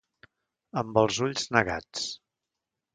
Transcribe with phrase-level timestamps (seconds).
[0.83, 2.11] Amb els ulls negats.